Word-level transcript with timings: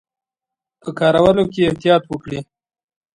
په 0.81 0.89
کارولو 0.99 1.43
کې 1.51 1.59
یې 1.63 1.67
احتیاط 1.69 2.03
وکړي. 2.07 2.39